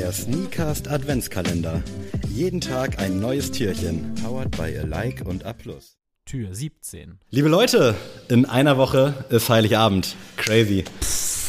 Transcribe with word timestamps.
Der 0.00 0.12
Sneakast 0.12 0.88
Adventskalender. 0.88 1.82
Jeden 2.34 2.62
Tag 2.62 2.98
ein 2.98 3.20
neues 3.20 3.50
Türchen. 3.50 4.14
Powered 4.24 4.50
by 4.52 4.78
Alike 4.78 5.24
und 5.24 5.44
A+. 5.44 5.52
Tür 6.24 6.54
17. 6.54 7.18
Liebe 7.28 7.50
Leute, 7.50 7.94
in 8.30 8.46
einer 8.46 8.78
Woche 8.78 9.12
ist 9.28 9.50
Heiligabend. 9.50 10.16
Crazy. 10.38 10.84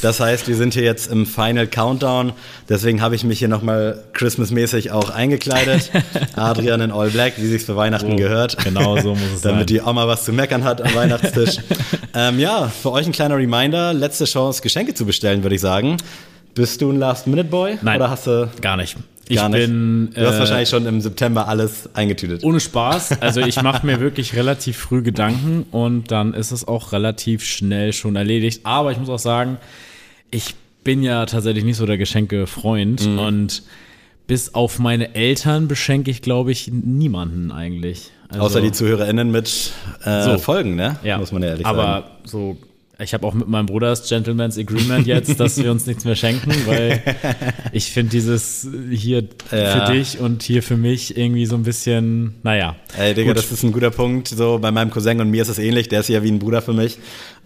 Das 0.01 0.19
heißt, 0.19 0.49
wir 0.49 0.57
sind 0.57 0.73
hier 0.73 0.83
jetzt 0.83 1.09
im 1.09 1.25
Final 1.25 1.65
Countdown. 1.65 2.33
Deswegen 2.67 3.01
habe 3.01 3.15
ich 3.15 3.23
mich 3.23 3.39
hier 3.39 3.47
nochmal 3.47 4.03
Christmas-mäßig 4.11 4.91
auch 4.91 5.11
eingekleidet. 5.11 5.89
Adrian 6.35 6.81
in 6.81 6.91
All 6.91 7.09
Black, 7.09 7.35
wie 7.37 7.45
sich's 7.47 7.63
für 7.63 7.77
Weihnachten 7.77 8.11
So, 8.11 8.15
gehört. 8.17 8.57
genau 8.65 8.99
so 8.99 9.15
muss 9.15 9.31
es 9.33 9.41
Damit 9.43 9.69
sein. 9.69 9.77
die 9.77 9.79
Oma 9.81 10.09
was 10.09 10.25
zu 10.25 10.33
meckern 10.33 10.65
hat 10.65 10.81
am 10.81 10.93
Weihnachtstisch. 10.93 11.55
ähm, 12.13 12.37
ja, 12.37 12.67
für 12.67 12.91
euch 12.91 13.05
ein 13.05 13.13
kleiner 13.13 13.37
Reminder. 13.37 13.93
Letzte 13.93 14.25
Chance, 14.25 14.61
Geschenke 14.61 14.93
zu 14.93 15.05
bestellen, 15.05 15.41
würde 15.43 15.55
ich 15.55 15.61
sagen. 15.61 15.95
Bist 16.55 16.81
du 16.81 16.91
ein 16.91 16.97
Last-Minute-Boy? 16.99 17.79
Nein. 17.81 17.95
Oder 17.97 18.09
hast 18.09 18.27
du 18.27 18.49
Gar 18.61 18.77
nicht. 18.77 18.97
Ich 19.29 19.37
gar 19.37 19.47
nicht? 19.49 19.61
bin 19.65 20.09
du 20.13 20.25
hast 20.27 20.35
äh, 20.35 20.39
wahrscheinlich 20.39 20.67
schon 20.69 20.85
im 20.85 20.99
September 20.99 21.47
alles 21.47 21.89
eingetütet. 21.93 22.43
ohne 22.43 22.59
Spaß. 22.59 23.21
Also 23.21 23.39
ich 23.39 23.61
mache 23.61 23.85
mir 23.85 24.01
wirklich 24.01 24.35
relativ 24.35 24.75
früh 24.77 25.01
Gedanken 25.03 25.65
und 25.71 26.11
dann 26.11 26.33
ist 26.33 26.51
es 26.51 26.67
auch 26.67 26.91
relativ 26.91 27.43
schnell 27.45 27.93
schon 27.93 28.17
erledigt. 28.17 28.61
Aber 28.65 28.91
ich 28.91 28.97
muss 28.99 29.07
auch 29.09 29.19
sagen, 29.19 29.57
ich 30.31 30.55
bin 30.83 31.01
ja 31.03 31.25
tatsächlich 31.27 31.63
nicht 31.63 31.77
so 31.77 31.85
der 31.85 31.97
Geschenke-Freund 31.97 33.05
Mhm. 33.07 33.19
und 33.19 33.63
bis 34.27 34.53
auf 34.53 34.79
meine 34.79 35.15
Eltern 35.15 35.67
beschenke 35.69 36.11
ich, 36.11 36.21
glaube 36.21 36.51
ich, 36.51 36.69
niemanden 36.71 37.51
eigentlich. 37.51 38.11
Also, 38.29 38.43
Außer 38.43 38.61
die 38.61 38.71
ZuhörerInnen 38.71 39.29
mit 39.31 39.71
äh, 40.03 40.23
So. 40.23 40.37
Folgen, 40.39 40.75
ne? 40.75 40.97
ja, 41.03 41.17
Muss 41.17 41.31
man 41.31 41.43
ja 41.43 41.49
ehrlich 41.49 41.65
aber 41.65 41.83
sagen. 41.83 42.05
so, 42.25 42.57
ich 43.01 43.13
habe 43.13 43.25
auch 43.25 43.33
mit 43.33 43.47
meinem 43.47 43.65
Bruder 43.65 43.87
das 43.89 44.07
Gentleman's 44.07 44.57
Agreement 44.57 45.07
jetzt, 45.07 45.39
dass 45.39 45.57
wir 45.57 45.71
uns 45.71 45.85
nichts 45.85 46.05
mehr 46.05 46.15
schenken, 46.15 46.51
weil 46.65 47.01
ich 47.71 47.91
finde 47.91 48.11
dieses 48.11 48.67
hier 48.91 49.23
Ja. 49.51 49.85
für 49.87 49.93
dich 49.93 50.19
und 50.19 50.43
hier 50.43 50.61
für 50.63 50.77
mich 50.77 51.17
irgendwie 51.17 51.45
so 51.45 51.55
ein 51.55 51.63
bisschen, 51.63 52.35
naja. 52.43 52.75
Ey, 52.97 53.13
Digga, 53.13 53.29
Gut. 53.29 53.37
das 53.37 53.51
ist 53.51 53.63
ein 53.63 53.71
guter 53.71 53.91
Punkt. 53.91 54.27
So, 54.27 54.59
bei 54.59 54.71
meinem 54.71 54.91
Cousin 54.91 55.19
und 55.21 55.29
mir 55.31 55.41
ist 55.41 55.49
es 55.49 55.57
ähnlich. 55.59 55.89
Der 55.89 56.01
ist 56.01 56.09
ja 56.09 56.23
wie 56.23 56.31
ein 56.31 56.39
Bruder 56.39 56.61
für 56.61 56.73
mich. 56.73 56.97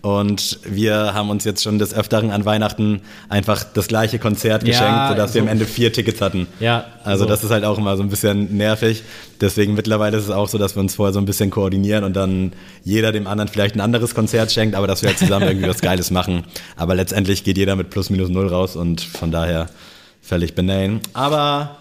Und 0.02 0.60
wir 0.64 1.14
haben 1.16 1.30
uns 1.32 1.46
jetzt 1.46 1.64
schon 1.64 1.80
des 1.80 1.92
Öfteren 1.94 2.30
an 2.30 2.46
Weihnachten 2.46 3.02
einfach 3.28 3.64
das 3.64 3.88
gleiche 3.88 4.20
Konzert 4.20 4.62
Ja, 4.64 4.70
geschenkt, 4.70 5.10
sodass 5.10 5.34
wir 5.34 5.42
so. 5.42 5.48
am 5.48 5.52
Ende 5.52 5.66
vier 5.66 5.92
Tickets 5.92 6.22
hatten. 6.22 6.46
Ja, 6.60 6.86
Also 7.04 7.24
so. 7.24 7.30
das 7.30 7.44
ist 7.44 7.50
halt 7.50 7.64
auch 7.64 7.78
immer 7.80 7.98
so 7.98 8.04
ein 8.04 8.10
bisschen 8.10 8.56
nervig. 8.56 9.02
Deswegen 9.42 9.74
mittlerweile 9.74 10.18
ist 10.18 10.26
es 10.26 10.30
auch 10.30 10.48
so, 10.48 10.58
dass 10.58 10.76
wir 10.76 10.80
uns 10.82 10.96
vorher 10.96 11.14
so 11.14 11.20
ein 11.20 11.26
bisschen 11.26 11.50
koordinieren 11.50 12.04
und 12.04 12.16
dann 12.16 12.54
jeder 12.84 13.12
dem 13.12 13.28
anderen 13.28 13.50
vielleicht 13.50 13.76
ein 13.76 13.82
anderes 13.82 14.16
Konzert 14.16 14.52
schenkt, 14.52 14.76
aber 14.76 14.88
dass 14.88 15.02
wir 15.02 15.10
halt 15.10 15.20
zusammen 15.20 15.48
irgendwie 15.48 15.68
was 15.68 15.82
Geiles 15.82 16.12
machen. 16.12 16.44
Aber 16.76 16.96
letztendlich 16.96 17.44
geht 17.44 17.58
jeder 17.58 17.76
mit 17.76 17.90
plus 17.90 18.10
minus 18.10 18.30
null 18.30 18.48
raus 18.48 18.76
und 18.76 19.02
von 19.02 19.32
daher 19.32 19.70
völlig 20.22 20.56
benane. 20.56 21.00
Aber 21.14 21.78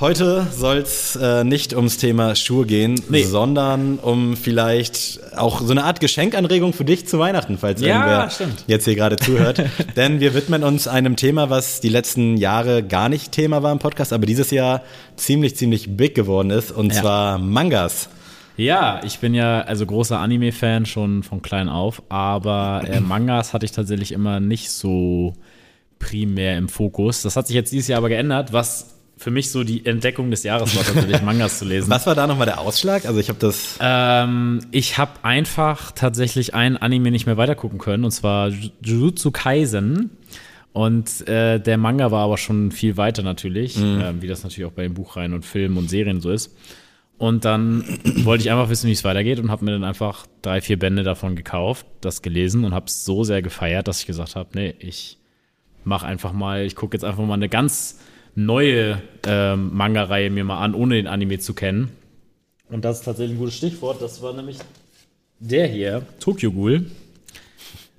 Heute 0.00 0.46
soll 0.50 0.78
es 0.78 1.14
äh, 1.16 1.44
nicht 1.44 1.74
ums 1.76 1.98
Thema 1.98 2.34
Schuhe 2.34 2.64
gehen, 2.64 2.98
Nee. 3.10 3.22
sondern 3.24 3.98
um 3.98 4.34
vielleicht 4.34 5.20
auch 5.36 5.60
so 5.60 5.72
eine 5.72 5.84
Art 5.84 6.00
Geschenkanregung 6.00 6.72
für 6.72 6.86
dich 6.86 7.06
zu 7.06 7.18
Weihnachten, 7.18 7.58
falls 7.58 7.82
Ja, 7.82 7.88
irgendwer 7.88 8.30
stimmt. 8.30 8.64
jetzt 8.66 8.86
hier 8.86 8.94
gerade 8.94 9.16
zuhört. 9.16 9.62
Denn 9.96 10.20
wir 10.20 10.32
widmen 10.32 10.64
uns 10.64 10.88
einem 10.88 11.16
Thema, 11.16 11.50
was 11.50 11.80
die 11.82 11.90
letzten 11.90 12.38
Jahre 12.38 12.82
gar 12.82 13.10
nicht 13.10 13.32
Thema 13.32 13.62
war 13.62 13.72
im 13.72 13.78
Podcast, 13.78 14.14
aber 14.14 14.24
dieses 14.24 14.50
Jahr 14.50 14.82
ziemlich, 15.16 15.56
ziemlich 15.56 15.94
big 15.98 16.14
geworden 16.14 16.48
ist, 16.48 16.72
und 16.72 16.94
Ja. 16.94 17.00
zwar 17.02 17.38
Mangas. 17.38 18.08
Ja, 18.56 19.02
ich 19.04 19.18
bin 19.18 19.34
ja 19.34 19.60
also 19.60 19.84
großer 19.84 20.18
Anime-Fan 20.18 20.86
schon 20.86 21.22
von 21.22 21.42
klein 21.42 21.68
auf, 21.68 22.02
aber 22.08 22.84
äh, 22.88 23.00
Mangas 23.06 23.52
hatte 23.52 23.66
ich 23.66 23.72
tatsächlich 23.72 24.12
immer 24.12 24.40
nicht 24.40 24.70
so 24.70 25.34
primär 25.98 26.56
im 26.56 26.70
Fokus. 26.70 27.20
Das 27.20 27.36
hat 27.36 27.46
sich 27.48 27.54
jetzt 27.54 27.70
dieses 27.70 27.88
Jahr 27.88 27.98
aber 27.98 28.08
geändert, 28.08 28.54
was 28.54 28.94
für 29.20 29.30
mich 29.30 29.50
so 29.50 29.64
die 29.64 29.84
Entdeckung 29.84 30.30
des 30.30 30.44
Jahres 30.44 30.74
war, 30.74 30.82
tatsächlich 30.82 31.20
Mangas 31.20 31.58
zu 31.58 31.66
lesen. 31.66 31.90
Was 31.90 32.06
war 32.06 32.14
da 32.14 32.26
nochmal 32.26 32.46
der 32.46 32.58
Ausschlag? 32.58 33.04
Also 33.04 33.20
ich 33.20 33.28
habe 33.28 33.38
das... 33.38 33.76
Ähm, 33.78 34.60
ich 34.70 34.96
habe 34.96 35.12
einfach 35.22 35.92
tatsächlich 35.92 36.54
ein 36.54 36.78
Anime 36.78 37.10
nicht 37.10 37.26
mehr 37.26 37.36
weitergucken 37.36 37.78
können, 37.78 38.04
und 38.04 38.12
zwar 38.12 38.48
Ju- 38.48 38.70
Jujutsu 38.82 39.30
Kaisen. 39.30 40.10
Und 40.72 41.28
äh, 41.28 41.58
der 41.60 41.76
Manga 41.76 42.10
war 42.10 42.24
aber 42.24 42.38
schon 42.38 42.72
viel 42.72 42.96
weiter 42.96 43.22
natürlich, 43.22 43.76
ähm, 43.76 44.22
wie 44.22 44.26
das 44.26 44.42
natürlich 44.42 44.64
auch 44.64 44.72
bei 44.72 44.84
den 44.84 44.94
Buchreihen 44.94 45.34
und 45.34 45.44
Filmen 45.44 45.76
und 45.76 45.90
Serien 45.90 46.22
so 46.22 46.30
ist. 46.30 46.56
Und 47.18 47.44
dann 47.44 47.84
wollte 48.24 48.44
ich 48.44 48.50
einfach 48.50 48.70
wissen, 48.70 48.88
wie 48.88 48.92
es 48.92 49.04
weitergeht 49.04 49.38
und 49.38 49.50
habe 49.50 49.66
mir 49.66 49.72
dann 49.72 49.84
einfach 49.84 50.26
drei, 50.40 50.62
vier 50.62 50.78
Bände 50.78 51.02
davon 51.02 51.36
gekauft, 51.36 51.84
das 52.00 52.22
gelesen 52.22 52.64
und 52.64 52.72
habe 52.72 52.86
es 52.86 53.04
so 53.04 53.22
sehr 53.22 53.42
gefeiert, 53.42 53.86
dass 53.86 54.00
ich 54.00 54.06
gesagt 54.06 54.34
habe, 54.34 54.48
nee, 54.54 54.74
ich 54.78 55.18
mache 55.84 56.06
einfach 56.06 56.32
mal, 56.32 56.64
ich 56.64 56.74
gucke 56.74 56.96
jetzt 56.96 57.04
einfach 57.04 57.22
mal 57.26 57.34
eine 57.34 57.50
ganz 57.50 57.98
neue 58.44 59.00
ähm, 59.26 59.70
Manga-Reihe 59.74 60.30
mir 60.30 60.44
mal 60.44 60.60
an, 60.60 60.74
ohne 60.74 60.96
den 60.96 61.06
Anime 61.06 61.38
zu 61.38 61.54
kennen. 61.54 61.90
Und 62.68 62.84
das 62.84 62.98
ist 62.98 63.04
tatsächlich 63.04 63.36
ein 63.36 63.38
gutes 63.38 63.56
Stichwort. 63.56 64.00
Das 64.00 64.22
war 64.22 64.32
nämlich 64.32 64.58
der 65.40 65.66
hier, 65.66 66.02
Tokyo 66.20 66.52
Ghoul. 66.52 66.86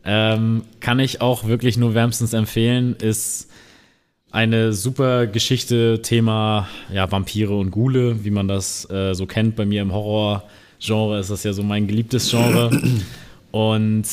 Ähm, 0.04 0.64
kann 0.80 1.00
ich 1.00 1.22
auch 1.22 1.46
wirklich 1.46 1.78
nur 1.78 1.94
wärmstens 1.94 2.34
empfehlen. 2.34 2.96
Ist 2.96 3.50
eine 4.32 4.74
super 4.74 5.28
Geschichte, 5.28 6.02
Thema 6.02 6.68
ja, 6.92 7.12
Vampire 7.12 7.56
und 7.56 7.72
Ghule, 7.72 8.24
wie 8.24 8.32
man 8.32 8.48
das 8.48 8.90
äh, 8.90 9.14
so 9.14 9.26
kennt. 9.26 9.56
Bei 9.56 9.66
mir 9.66 9.82
im 9.82 9.92
Horror-Genre 9.92 11.20
ist 11.20 11.30
das 11.30 11.44
ja 11.44 11.54
so 11.54 11.64
mein 11.64 11.88
geliebtes 11.88 12.30
Genre. 12.30 12.72
Und 13.52 14.06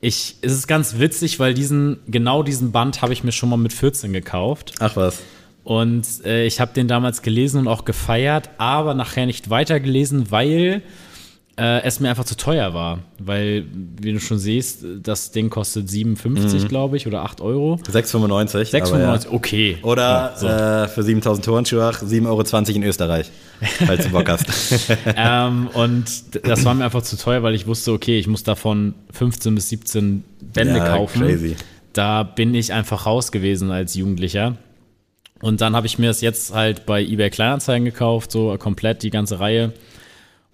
ich, 0.00 0.36
es 0.42 0.52
ist 0.52 0.66
ganz 0.66 0.98
witzig, 0.98 1.40
weil 1.40 1.54
diesen, 1.54 1.98
genau 2.06 2.42
diesen 2.42 2.70
Band 2.70 3.00
habe 3.02 3.12
ich 3.12 3.24
mir 3.24 3.32
schon 3.32 3.48
mal 3.48 3.56
mit 3.56 3.72
14 3.72 4.12
gekauft. 4.12 4.74
Ach 4.78 4.94
was. 4.96 5.22
Und 5.66 6.06
äh, 6.24 6.46
ich 6.46 6.60
habe 6.60 6.72
den 6.74 6.86
damals 6.86 7.22
gelesen 7.22 7.58
und 7.58 7.66
auch 7.66 7.84
gefeiert, 7.84 8.50
aber 8.56 8.94
nachher 8.94 9.26
nicht 9.26 9.50
weitergelesen, 9.50 10.30
weil 10.30 10.80
äh, 11.58 11.82
es 11.82 11.98
mir 11.98 12.08
einfach 12.08 12.22
zu 12.24 12.36
teuer 12.36 12.72
war. 12.72 13.00
Weil, 13.18 13.64
wie 14.00 14.12
du 14.12 14.20
schon 14.20 14.38
siehst, 14.38 14.84
das 15.02 15.32
Ding 15.32 15.50
kostet 15.50 15.90
57, 15.90 16.68
glaube 16.68 16.96
ich, 16.96 17.08
oder 17.08 17.22
8 17.24 17.40
Euro. 17.40 17.80
6,95. 17.90 18.76
aber 18.80 19.14
6,95, 19.16 19.26
okay. 19.32 19.78
Oder 19.82 20.02
Ja, 20.02 20.36
so. 20.36 20.46
äh, 20.46 20.86
für 20.86 21.02
7000 21.02 21.44
Turnschuhe 21.44 21.82
7,20 21.90 22.26
Euro 22.28 22.76
in 22.76 22.82
Österreich, 22.84 23.32
falls 23.84 24.04
du 24.04 24.10
Bock 24.12 24.28
hast. 24.28 24.46
ähm, 25.16 25.66
und 25.74 26.04
das 26.46 26.64
war 26.64 26.74
mir 26.74 26.84
einfach 26.84 27.02
zu 27.02 27.16
teuer, 27.18 27.42
weil 27.42 27.56
ich 27.56 27.66
wusste, 27.66 27.90
okay, 27.90 28.20
ich 28.20 28.28
muss 28.28 28.44
davon 28.44 28.94
15 29.10 29.52
bis 29.56 29.68
17 29.70 30.22
Bände 30.52 30.76
Ja, 30.76 30.90
kaufen. 30.96 31.22
crazy. 31.22 31.56
Da 31.92 32.22
bin 32.22 32.54
ich 32.54 32.72
einfach 32.72 33.06
raus 33.06 33.32
gewesen 33.32 33.72
als 33.72 33.96
Jugendlicher. 33.96 34.58
Und 35.40 35.60
dann 35.60 35.76
habe 35.76 35.86
ich 35.86 35.98
mir 35.98 36.08
das 36.08 36.20
jetzt 36.20 36.54
halt 36.54 36.86
bei 36.86 37.02
eBay 37.02 37.30
Kleinanzeigen 37.30 37.84
gekauft, 37.84 38.30
so 38.30 38.56
komplett 38.58 39.02
die 39.02 39.10
ganze 39.10 39.40
Reihe. 39.40 39.72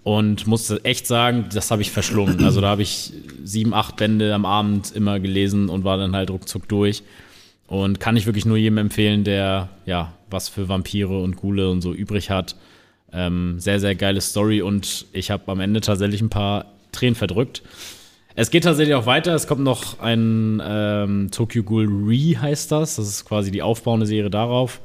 Und 0.04 0.48
musste 0.48 0.84
echt 0.84 1.06
sagen, 1.06 1.46
das 1.52 1.70
habe 1.70 1.82
ich 1.82 1.92
verschlungen. 1.92 2.44
Also 2.44 2.60
da 2.60 2.68
habe 2.68 2.82
ich 2.82 3.12
sieben, 3.44 3.72
acht 3.72 3.96
Bände 3.96 4.34
am 4.34 4.44
Abend 4.44 4.90
immer 4.96 5.20
gelesen 5.20 5.68
und 5.68 5.84
war 5.84 5.96
dann 5.96 6.16
halt 6.16 6.30
ruckzuck 6.30 6.68
durch. 6.68 7.04
Und 7.68 8.00
kann 8.00 8.16
ich 8.16 8.26
wirklich 8.26 8.44
nur 8.44 8.56
jedem 8.56 8.78
empfehlen, 8.78 9.22
der 9.22 9.68
ja 9.86 10.12
was 10.28 10.48
für 10.48 10.68
Vampire 10.68 11.22
und 11.22 11.36
Ghule 11.36 11.70
und 11.70 11.82
so 11.82 11.94
übrig 11.94 12.30
hat. 12.30 12.56
Ähm, 13.12 13.60
sehr, 13.60 13.78
sehr 13.78 13.94
geile 13.94 14.20
Story 14.20 14.62
und 14.62 15.06
ich 15.12 15.30
habe 15.30 15.50
am 15.52 15.60
Ende 15.60 15.80
tatsächlich 15.80 16.20
ein 16.20 16.30
paar 16.30 16.66
Tränen 16.90 17.14
verdrückt. 17.14 17.62
Es 18.34 18.50
geht 18.50 18.64
tatsächlich 18.64 18.94
auch 18.94 19.06
weiter. 19.06 19.34
Es 19.34 19.46
kommt 19.46 19.62
noch 19.62 20.00
ein 20.00 20.62
ähm, 20.64 21.28
Tokyo 21.30 21.62
Ghoul 21.62 21.86
Re 22.06 22.40
heißt 22.40 22.72
das. 22.72 22.96
Das 22.96 23.06
ist 23.08 23.24
quasi 23.24 23.50
die 23.50 23.62
aufbauende 23.62 24.06
Serie 24.06 24.30
darauf. 24.30 24.80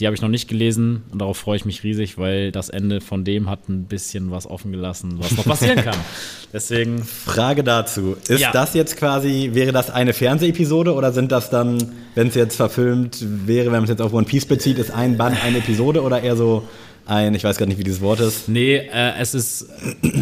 Die 0.00 0.06
habe 0.06 0.14
ich 0.16 0.22
noch 0.22 0.30
nicht 0.30 0.48
gelesen 0.48 1.02
und 1.12 1.18
darauf 1.20 1.36
freue 1.36 1.56
ich 1.56 1.66
mich 1.66 1.82
riesig, 1.84 2.16
weil 2.16 2.50
das 2.50 2.70
Ende 2.70 3.02
von 3.02 3.24
dem 3.24 3.50
hat 3.50 3.68
ein 3.68 3.84
bisschen 3.84 4.30
was 4.30 4.46
offen 4.46 4.72
gelassen, 4.72 5.18
was 5.18 5.32
noch 5.36 5.44
passieren 5.44 5.84
kann. 5.84 5.96
Deswegen, 6.52 7.04
Frage 7.04 7.62
dazu. 7.62 8.16
Ist 8.26 8.40
Ja. 8.40 8.52
das 8.52 8.72
jetzt 8.72 8.96
quasi, 8.96 9.50
wäre 9.52 9.70
das 9.72 9.90
eine 9.90 10.14
Fernseh-Episode 10.14 10.94
oder 10.94 11.12
sind 11.12 11.30
das 11.30 11.50
dann, 11.50 11.76
wenn 12.14 12.28
es 12.28 12.34
jetzt 12.34 12.56
verfilmt 12.56 13.18
wäre, 13.46 13.66
wenn 13.66 13.72
man 13.72 13.84
es 13.84 13.90
jetzt 13.90 14.00
auf 14.00 14.14
One 14.14 14.24
Piece 14.24 14.46
bezieht, 14.46 14.78
ist 14.78 14.92
ein 14.92 15.18
Band 15.18 15.36
eine 15.44 15.58
Episode 15.58 16.02
oder 16.02 16.22
eher 16.22 16.36
so 16.36 16.62
ein, 17.06 17.34
ich 17.34 17.44
weiß 17.44 17.56
gar 17.56 17.66
nicht, 17.66 17.78
wie 17.78 17.84
dieses 17.84 18.00
Wort 18.00 18.20
ist. 18.20 18.48
nee, 18.48 18.76
äh, 18.76 19.12
es 19.18 19.34
ist, 19.34 19.66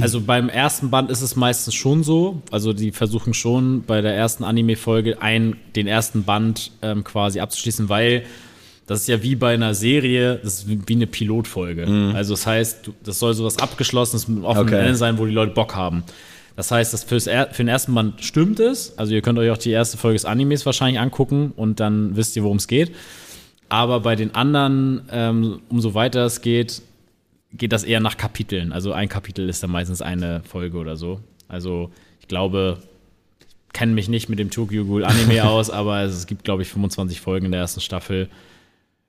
also 0.00 0.21
beim 0.21 0.49
ersten 0.49 0.91
Band 0.91 1.11
ist 1.11 1.21
es 1.21 1.37
meistens 1.37 1.75
schon 1.75 2.03
so. 2.03 2.43
Also 2.50 2.73
die 2.73 2.93
versuchen 2.93 3.35
schon 3.35 3.82
bei 3.82 4.00
der 4.00 4.15
ersten 4.15 4.44
Anime-Folge 4.44 5.21
ein, 5.21 5.56
den 5.77 5.87
ersten 5.87 6.25
Band 6.25 6.73
ähm, 6.82 7.05
quasi 7.05 7.41
abzuschließen, 7.41 7.88
weil 7.88 8.25
das 8.87 9.03
ist 9.03 9.09
ja 9.09 9.23
wie 9.23 9.37
bei 9.37 9.55
einer 9.55 9.75
Serie, 9.75 10.41
das 10.43 10.65
ist 10.65 10.69
wie 10.69 10.94
eine 10.94 11.06
Pilotfolge. 11.06 12.12
Also 12.12 12.35
das 12.35 12.44
heißt, 12.44 12.91
das 13.05 13.21
soll 13.21 13.35
sowas 13.35 13.59
Abgeschlossenes 13.59 14.26
mit 14.26 14.38
einem 14.38 14.44
offenen 14.47 14.67
Okay. 14.67 14.81
Ende 14.81 14.97
sein, 14.97 15.17
wo 15.17 15.26
die 15.26 15.33
Leute 15.33 15.53
Bock 15.53 15.76
haben. 15.76 16.03
Das 16.56 16.73
heißt, 16.73 16.93
das 16.93 17.05
fürs 17.05 17.25
für 17.25 17.47
den 17.56 17.69
ersten 17.69 17.94
Band 17.94 18.25
stimmt 18.25 18.59
es. 18.59 18.99
Also 18.99 19.15
ihr 19.15 19.23
könnt 19.23 19.38
euch 19.38 19.50
auch 19.50 19.59
die 19.59 19.71
erste 19.71 19.97
Folge 19.97 20.17
des 20.17 20.25
Animes 20.25 20.67
wahrscheinlich 20.67 21.00
angucken 21.00 21.53
und 21.56 21.79
dann 21.79 22.17
wisst 22.17 22.35
ihr, 22.37 22.43
worum 22.43 22.56
es 22.56 22.67
geht. 22.67 22.91
Aber 23.70 24.00
bei 24.00 24.17
den 24.17 24.34
anderen, 24.34 25.02
ähm, 25.12 25.62
umso 25.69 25.94
weiter 25.94 26.26
es 26.26 26.43
geht, 26.43 26.82
geht 27.52 27.72
das 27.72 27.84
eher 27.84 28.00
nach 28.00 28.17
Kapiteln. 28.17 28.72
Also 28.72 28.93
ein 28.93 29.08
Kapitel 29.08 29.49
ist 29.49 29.62
dann 29.62 29.70
meistens 29.70 30.02
eine 30.02 30.43
Folge 30.43 30.76
oder 30.76 30.96
so. 30.96 31.20
Also 31.49 31.90
ich 32.20 32.28
glaube, 32.28 32.78
ich 33.38 33.46
kenne 33.72 33.93
mich 33.93 34.08
nicht 34.08 34.28
mit 34.28 34.40
dem 34.40 34.50
Tokyo 34.50 34.84
Ghoul 34.84 35.05
Anime 35.05 35.44
aus, 35.49 35.70
aber 35.70 36.02
es 36.02 36.26
gibt, 36.26 36.43
glaube 36.44 36.62
ich, 36.62 36.69
25 36.69 37.20
Folgen 37.20 37.46
in 37.46 37.52
der 37.52 37.61
ersten 37.61 37.81
Staffel. 37.81 38.28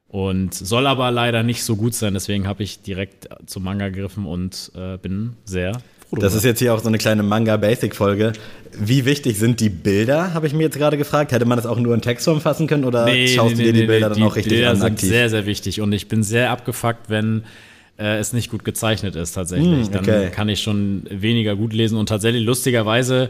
Und 0.07 0.53
soll 0.53 0.85
aber 0.85 1.09
leider 1.09 1.41
nicht 1.41 1.63
so 1.63 1.75
gut 1.75 1.95
sein, 1.95 2.13
deswegen 2.13 2.45
habe 2.45 2.61
ich 2.63 2.81
direkt 2.81 3.29
zum 3.47 3.63
Manga 3.63 3.89
gegriffen 3.89 4.25
und 4.25 4.71
äh, 4.75 4.97
bin 4.97 5.37
sehr 5.45 5.81
froh. 6.15 6.21
Das 6.21 6.33
ist 6.33 6.43
jetzt 6.43 6.59
hier 6.59 6.73
auch 6.73 6.79
so 6.79 6.87
eine 6.87 6.97
kleine 6.97 7.23
Manga-Basic-Folge. 7.23 8.33
Wie 8.77 9.05
wichtig 9.05 9.37
sind 9.37 9.59
die 9.59 9.69
Bilder, 9.69 10.33
habe 10.33 10.47
ich 10.47 10.53
mir 10.53 10.63
jetzt 10.63 10.77
gerade 10.77 10.97
gefragt. 10.97 11.31
Hätte 11.31 11.45
man 11.45 11.57
das 11.57 11.65
auch 11.65 11.77
nur 11.77 11.93
in 11.93 12.01
Textform 12.01 12.41
fassen 12.41 12.67
können 12.67 12.85
oder 12.85 13.05
nee, 13.05 13.27
schaust 13.27 13.57
nee, 13.57 13.63
du 13.63 13.63
dir 13.63 13.73
nee, 13.73 13.81
die 13.81 13.87
Bilder 13.87 14.09
dann 14.09 14.23
auch 14.23 14.35
richtig 14.35 14.53
Bilder 14.53 14.69
an? 14.69 14.75
Die 14.75 14.81
sind 14.81 14.99
sehr, 14.99 15.29
sehr 15.29 15.45
wichtig 15.45 15.81
und 15.81 15.91
ich 15.91 16.07
bin 16.07 16.23
sehr 16.23 16.51
abgefuckt, 16.51 17.09
wenn 17.09 17.43
äh, 17.97 18.17
es 18.17 18.33
nicht 18.33 18.49
gut 18.49 18.63
gezeichnet 18.63 19.15
ist 19.15 19.33
tatsächlich. 19.33 19.89
Mm, 19.89 19.95
okay. 19.95 20.05
Dann 20.05 20.31
kann 20.31 20.49
ich 20.49 20.61
schon 20.61 21.03
weniger 21.09 21.55
gut 21.55 21.73
lesen 21.73 21.97
und 21.97 22.07
tatsächlich 22.07 22.43
lustigerweise 22.43 23.29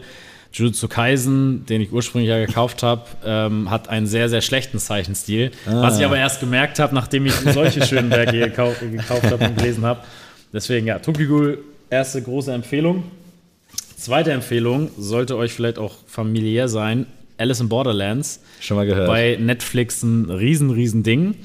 Jujutsu 0.52 0.86
Kaisen, 0.86 1.64
den 1.66 1.80
ich 1.80 1.92
ursprünglich 1.92 2.28
ja 2.28 2.44
gekauft 2.44 2.82
habe, 2.82 3.04
ähm, 3.24 3.70
hat 3.70 3.88
einen 3.88 4.06
sehr, 4.06 4.28
sehr 4.28 4.42
schlechten 4.42 4.78
Zeichenstil. 4.78 5.50
Ah. 5.66 5.82
Was 5.82 5.98
ich 5.98 6.04
aber 6.04 6.18
erst 6.18 6.40
gemerkt 6.40 6.78
habe, 6.78 6.94
nachdem 6.94 7.26
ich 7.26 7.32
solche 7.32 7.84
schönen 7.86 8.10
Werke 8.10 8.38
gekauft, 8.38 8.80
gekauft 8.80 9.24
habe 9.24 9.46
und 9.46 9.56
gelesen 9.56 9.84
habe. 9.84 10.00
Deswegen, 10.52 10.86
ja, 10.86 10.98
Tokigul, 10.98 11.58
erste 11.92 12.22
große 12.22 12.52
Empfehlung. 12.52 13.04
Zweite 13.96 14.32
Empfehlung 14.32 14.90
sollte 14.98 15.36
euch 15.36 15.52
vielleicht 15.52 15.78
auch 15.78 15.94
familiär 16.06 16.66
sein. 16.68 17.06
Alice 17.36 17.60
in 17.60 17.68
Borderlands. 17.68 18.40
Schon 18.60 18.78
mal 18.78 18.86
gehört. 18.86 19.06
Bei 19.06 19.36
Netflix 19.38 20.02
ein 20.02 20.28
riesen, 20.30 20.70
riesen 20.70 21.02
Ding. 21.02 21.36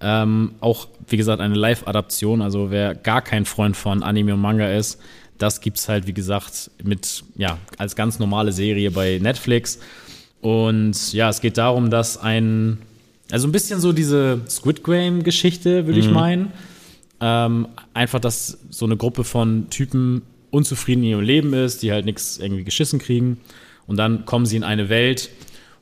Ähm, 0.00 0.52
auch, 0.60 0.86
wie 1.08 1.16
gesagt, 1.16 1.40
eine 1.40 1.54
Live-Adaption. 1.54 2.40
Also 2.40 2.70
wer 2.70 2.94
gar 2.94 3.22
kein 3.22 3.44
Freund 3.44 3.76
von 3.76 4.02
Anime 4.02 4.34
und 4.34 4.40
Manga 4.40 4.70
ist, 4.70 5.00
das 5.36 5.60
gibt 5.60 5.78
es 5.78 5.88
halt, 5.88 6.06
wie 6.06 6.14
gesagt, 6.14 6.70
mit, 6.82 7.24
ja, 7.36 7.58
als 7.76 7.96
ganz 7.96 8.18
normale 8.18 8.52
Serie 8.52 8.90
bei 8.90 9.18
Netflix. 9.20 9.80
Und 10.40 11.12
ja, 11.12 11.28
es 11.28 11.40
geht 11.40 11.58
darum, 11.58 11.90
dass 11.90 12.18
ein, 12.18 12.78
also 13.30 13.48
ein 13.48 13.52
bisschen 13.52 13.80
so 13.80 13.92
diese 13.92 14.40
Squid 14.48 14.84
Game-Geschichte, 14.84 15.86
würde 15.86 16.00
mhm. 16.00 16.06
ich 16.06 16.10
meinen. 16.10 16.52
Ähm, 17.20 17.68
einfach, 17.94 18.20
dass 18.20 18.58
so 18.70 18.86
eine 18.86 18.96
Gruppe 18.96 19.24
von 19.24 19.70
Typen 19.70 20.22
unzufrieden 20.50 21.02
in 21.02 21.10
ihrem 21.10 21.24
Leben 21.24 21.52
ist, 21.52 21.82
die 21.82 21.92
halt 21.92 22.04
nichts 22.04 22.38
irgendwie 22.38 22.64
geschissen 22.64 22.98
kriegen. 22.98 23.38
Und 23.86 23.96
dann 23.96 24.24
kommen 24.24 24.46
sie 24.46 24.56
in 24.56 24.64
eine 24.64 24.88
Welt, 24.88 25.30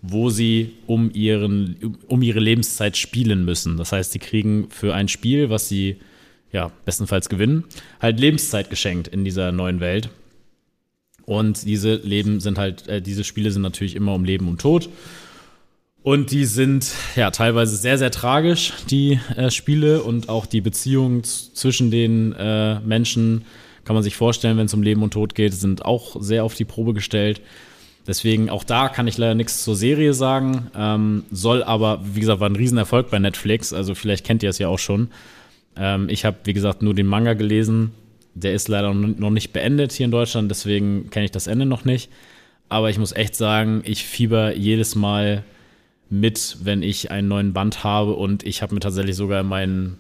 wo 0.02 0.30
sie 0.30 0.74
um, 0.86 1.10
ihren, 1.12 1.96
um 2.06 2.22
ihre 2.22 2.40
Lebenszeit 2.40 2.96
spielen 2.96 3.44
müssen. 3.44 3.76
Das 3.76 3.92
heißt, 3.92 4.12
sie 4.12 4.18
kriegen 4.18 4.68
für 4.70 4.94
ein 4.94 5.08
Spiel, 5.08 5.50
was 5.50 5.68
sie 5.68 5.96
ja, 6.52 6.70
bestenfalls 6.84 7.28
gewinnen, 7.28 7.64
halt 8.00 8.20
Lebenszeit 8.20 8.70
geschenkt 8.70 9.08
in 9.08 9.24
dieser 9.24 9.52
neuen 9.52 9.80
Welt. 9.80 10.10
Und 11.24 11.66
diese 11.66 11.96
Leben 11.96 12.40
sind 12.40 12.56
halt, 12.56 12.86
äh, 12.86 13.02
diese 13.02 13.24
Spiele 13.24 13.50
sind 13.50 13.62
natürlich 13.62 13.96
immer 13.96 14.14
um 14.14 14.24
Leben 14.24 14.48
und 14.48 14.60
Tod. 14.60 14.88
Und 16.06 16.30
die 16.30 16.44
sind 16.44 16.92
ja 17.16 17.32
teilweise 17.32 17.74
sehr, 17.74 17.98
sehr 17.98 18.12
tragisch, 18.12 18.72
die 18.88 19.18
äh, 19.34 19.50
Spiele 19.50 20.04
und 20.04 20.28
auch 20.28 20.46
die 20.46 20.60
Beziehungen 20.60 21.24
zwischen 21.24 21.90
den 21.90 22.32
äh, 22.32 22.78
Menschen, 22.78 23.44
kann 23.82 23.94
man 23.94 24.04
sich 24.04 24.14
vorstellen, 24.14 24.56
wenn 24.56 24.66
es 24.66 24.74
um 24.74 24.84
Leben 24.84 25.02
und 25.02 25.14
Tod 25.14 25.34
geht, 25.34 25.52
sind 25.52 25.84
auch 25.84 26.14
sehr 26.22 26.44
auf 26.44 26.54
die 26.54 26.64
Probe 26.64 26.94
gestellt. 26.94 27.40
Deswegen 28.06 28.50
auch 28.50 28.62
da 28.62 28.88
kann 28.88 29.08
ich 29.08 29.18
leider 29.18 29.34
nichts 29.34 29.64
zur 29.64 29.74
Serie 29.74 30.14
sagen. 30.14 30.70
Ähm, 30.76 31.24
soll 31.32 31.64
aber, 31.64 31.98
wie 32.14 32.20
gesagt, 32.20 32.38
war 32.38 32.48
ein 32.48 32.54
Riesenerfolg 32.54 33.10
bei 33.10 33.18
Netflix. 33.18 33.72
Also 33.72 33.96
vielleicht 33.96 34.24
kennt 34.24 34.44
ihr 34.44 34.50
es 34.50 34.60
ja 34.60 34.68
auch 34.68 34.78
schon. 34.78 35.08
Ähm, 35.76 36.08
ich 36.08 36.24
habe, 36.24 36.36
wie 36.44 36.52
gesagt, 36.52 36.82
nur 36.82 36.94
den 36.94 37.08
Manga 37.08 37.34
gelesen. 37.34 37.90
Der 38.32 38.54
ist 38.54 38.68
leider 38.68 38.94
noch 38.94 39.30
nicht 39.30 39.52
beendet 39.52 39.90
hier 39.90 40.04
in 40.04 40.12
Deutschland, 40.12 40.52
deswegen 40.52 41.10
kenne 41.10 41.24
ich 41.24 41.32
das 41.32 41.48
Ende 41.48 41.66
noch 41.66 41.84
nicht. 41.84 42.12
Aber 42.68 42.90
ich 42.90 42.98
muss 42.98 43.10
echt 43.10 43.34
sagen, 43.34 43.82
ich 43.84 44.04
fieber 44.04 44.54
jedes 44.54 44.94
Mal 44.94 45.42
mit, 46.08 46.58
wenn 46.62 46.82
ich 46.82 47.10
einen 47.10 47.28
neuen 47.28 47.52
Band 47.52 47.84
habe 47.84 48.14
und 48.14 48.44
ich 48.44 48.62
habe 48.62 48.74
mir 48.74 48.80
tatsächlich 48.80 49.16
sogar 49.16 49.40
in 49.40 49.46
meinen 49.46 49.98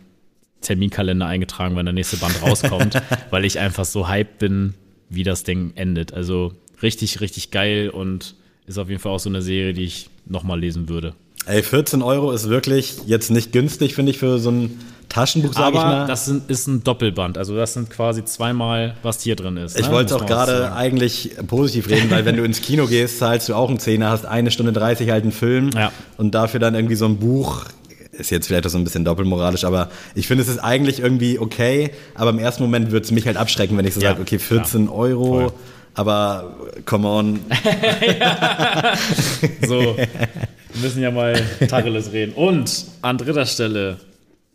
Terminkalender 0.60 1.26
eingetragen, 1.26 1.76
wenn 1.76 1.86
der 1.86 1.92
nächste 1.92 2.16
Band 2.16 2.42
rauskommt, 2.42 3.00
weil 3.30 3.44
ich 3.44 3.58
einfach 3.58 3.84
so 3.84 4.08
hyped 4.08 4.38
bin, 4.38 4.74
wie 5.08 5.22
das 5.22 5.42
Ding 5.42 5.72
endet. 5.74 6.12
Also 6.12 6.52
richtig, 6.82 7.20
richtig 7.20 7.50
geil 7.50 7.90
und 7.90 8.34
ist 8.66 8.78
auf 8.78 8.88
jeden 8.88 9.00
Fall 9.00 9.12
auch 9.12 9.20
so 9.20 9.28
eine 9.28 9.42
Serie, 9.42 9.74
die 9.74 9.84
ich 9.84 10.10
nochmal 10.26 10.60
lesen 10.60 10.88
würde. 10.88 11.14
Ey, 11.46 11.62
14 11.62 12.02
Euro 12.02 12.32
ist 12.32 12.48
wirklich 12.48 12.96
jetzt 13.06 13.30
nicht 13.30 13.52
günstig, 13.52 13.94
finde 13.94 14.10
ich, 14.10 14.18
für 14.18 14.38
so 14.38 14.50
ein 14.50 14.80
Taschenbuch, 15.16 15.54
sage 15.54 15.78
ich 15.78 15.82
mal. 15.82 16.06
das 16.06 16.26
sind, 16.26 16.50
ist 16.50 16.66
ein 16.66 16.84
Doppelband. 16.84 17.38
Also 17.38 17.56
das 17.56 17.72
sind 17.72 17.88
quasi 17.88 18.22
zweimal, 18.26 18.96
was 19.02 19.22
hier 19.22 19.34
drin 19.34 19.56
ist. 19.56 19.80
Ich 19.80 19.86
ne? 19.86 19.92
wollte 19.92 20.14
auch 20.14 20.26
gerade 20.26 20.74
eigentlich 20.74 21.30
positiv 21.46 21.88
reden, 21.88 22.10
weil 22.10 22.26
wenn 22.26 22.36
du 22.36 22.44
ins 22.44 22.60
Kino 22.60 22.86
gehst, 22.86 23.18
zahlst 23.18 23.48
du 23.48 23.54
auch 23.54 23.70
einen 23.70 23.78
Zehner, 23.78 24.10
hast 24.10 24.26
eine 24.26 24.50
Stunde 24.50 24.74
30 24.74 25.08
halt 25.08 25.22
einen 25.22 25.32
Film 25.32 25.70
ja. 25.74 25.90
und 26.18 26.34
dafür 26.34 26.60
dann 26.60 26.74
irgendwie 26.74 26.96
so 26.96 27.06
ein 27.06 27.16
Buch 27.16 27.64
ist 28.12 28.30
jetzt 28.30 28.46
vielleicht 28.46 28.66
auch 28.66 28.70
so 28.70 28.76
ein 28.76 28.84
bisschen 28.84 29.06
doppelmoralisch, 29.06 29.64
aber 29.64 29.88
ich 30.14 30.26
finde, 30.26 30.42
es 30.42 30.48
ist 30.48 30.58
eigentlich 30.58 31.00
irgendwie 31.00 31.38
okay, 31.38 31.92
aber 32.14 32.30
im 32.30 32.38
ersten 32.38 32.62
Moment 32.62 32.90
würde 32.90 33.04
es 33.04 33.10
mich 33.10 33.26
halt 33.26 33.36
abschrecken, 33.36 33.76
wenn 33.76 33.86
ich 33.86 33.94
so 33.94 34.00
ja, 34.00 34.10
sage, 34.10 34.22
okay, 34.22 34.38
14 34.38 34.86
ja, 34.86 34.90
Euro, 34.90 35.40
voll. 35.40 35.52
aber 35.94 36.56
come 36.86 37.08
on. 37.08 37.40
so, 39.66 39.96
wir 39.96 40.82
müssen 40.82 41.02
ja 41.02 41.10
mal 41.10 41.42
Tacheles 41.68 42.12
reden. 42.12 42.32
Und 42.32 42.86
an 43.02 43.18
dritter 43.18 43.44
Stelle 43.44 43.98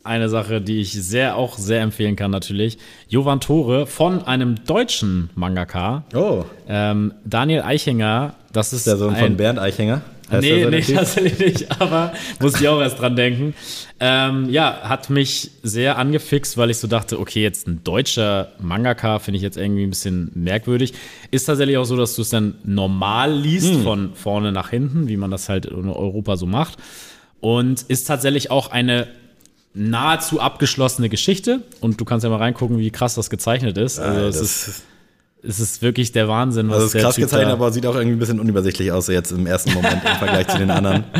eine 0.03 0.29
Sache, 0.29 0.61
die 0.61 0.79
ich 0.79 0.93
sehr 0.93 1.35
auch 1.35 1.57
sehr 1.57 1.81
empfehlen 1.81 2.15
kann 2.15 2.31
natürlich. 2.31 2.77
Jovan 3.07 3.39
Tore 3.39 3.85
von 3.87 4.23
einem 4.23 4.63
deutschen 4.65 5.29
Mangaka. 5.35 6.03
Oh. 6.15 6.45
Ähm, 6.67 7.13
Daniel 7.25 7.61
Eichinger, 7.61 8.35
das 8.51 8.73
ist 8.73 8.87
der 8.87 8.97
Sohn 8.97 9.15
von 9.15 9.37
Bernd 9.37 9.59
Eichinger. 9.59 10.01
Heißt 10.31 10.43
nee, 10.43 10.65
nee, 10.65 10.81
tatsächlich 10.81 11.39
nicht, 11.39 11.81
aber 11.81 12.13
musste 12.39 12.61
ich 12.61 12.69
auch 12.69 12.79
erst 12.79 12.99
dran 12.99 13.17
denken. 13.17 13.53
Ähm, 13.99 14.49
ja, 14.49 14.81
hat 14.83 15.09
mich 15.09 15.51
sehr 15.61 15.97
angefixt, 15.97 16.57
weil 16.57 16.69
ich 16.69 16.77
so 16.77 16.87
dachte, 16.87 17.19
okay, 17.19 17.43
jetzt 17.43 17.67
ein 17.67 17.83
deutscher 17.83 18.53
Mangaka 18.59 19.19
finde 19.19 19.37
ich 19.37 19.43
jetzt 19.43 19.57
irgendwie 19.57 19.83
ein 19.83 19.89
bisschen 19.89 20.31
merkwürdig. 20.33 20.93
Ist 21.31 21.45
tatsächlich 21.45 21.77
auch 21.77 21.83
so, 21.83 21.97
dass 21.97 22.15
du 22.15 22.21
es 22.21 22.29
dann 22.29 22.55
normal 22.63 23.33
liest, 23.33 23.73
hm. 23.73 23.83
von 23.83 24.15
vorne 24.15 24.53
nach 24.53 24.69
hinten, 24.69 25.09
wie 25.09 25.17
man 25.17 25.31
das 25.31 25.49
halt 25.49 25.65
in 25.65 25.89
Europa 25.89 26.37
so 26.37 26.45
macht. 26.45 26.77
Und 27.41 27.81
ist 27.81 28.05
tatsächlich 28.05 28.51
auch 28.51 28.71
eine 28.71 29.07
nahezu 29.73 30.39
abgeschlossene 30.39 31.09
Geschichte 31.09 31.61
und 31.79 31.99
du 31.99 32.05
kannst 32.05 32.23
ja 32.23 32.29
mal 32.29 32.37
reingucken, 32.37 32.77
wie 32.77 32.91
krass 32.91 33.15
das 33.15 33.29
gezeichnet 33.29 33.77
ist. 33.77 33.99
Also 33.99 34.19
es 34.27 34.41
ist, 34.41 34.83
es 35.43 35.59
ist 35.59 35.81
wirklich 35.81 36.11
der 36.11 36.27
Wahnsinn, 36.27 36.69
was 36.69 36.75
also 36.75 36.87
es 36.87 36.95
ist 36.95 37.01
krass 37.01 37.15
typ 37.15 37.23
gezeichnet, 37.25 37.53
aber 37.53 37.71
sieht 37.71 37.85
auch 37.85 37.95
irgendwie 37.95 38.15
ein 38.17 38.19
bisschen 38.19 38.39
unübersichtlich 38.39 38.91
aus 38.91 39.07
jetzt 39.07 39.31
im 39.31 39.47
ersten 39.47 39.73
Moment 39.73 40.03
im 40.03 40.15
Vergleich 40.17 40.47
zu 40.47 40.57
den 40.57 40.71
anderen. 40.71 41.05